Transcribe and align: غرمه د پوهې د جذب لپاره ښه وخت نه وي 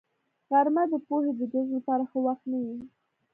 غرمه 0.49 0.83
د 0.91 0.93
پوهې 1.07 1.31
د 1.39 1.41
جذب 1.51 1.71
لپاره 1.77 2.03
ښه 2.11 2.19
وخت 2.27 2.43
نه 2.51 2.57
وي 2.63 2.77